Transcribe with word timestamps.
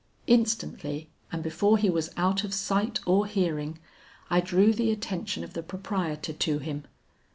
Instantly, 0.25 1.11
and 1.31 1.43
before 1.43 1.77
he 1.77 1.87
was 1.87 2.09
out 2.17 2.43
of 2.43 2.55
sight 2.55 2.99
or 3.05 3.27
hearing, 3.27 3.77
I 4.31 4.41
drew 4.41 4.73
the 4.73 4.89
attention 4.89 5.43
of 5.43 5.53
the 5.53 5.61
proprietor 5.61 6.33
to 6.33 6.57
him. 6.57 6.85